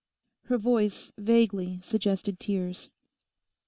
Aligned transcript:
Her 0.45 0.57
voice 0.57 1.13
vaguely 1.15 1.79
suggested 1.83 2.39
tears. 2.39 2.89